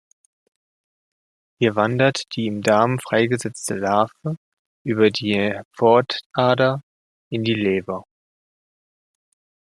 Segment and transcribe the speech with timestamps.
[1.59, 4.35] Hier wandert die im Darm freigesetzte Larve
[4.83, 6.81] über die Pfortader
[7.29, 8.05] in die Leber.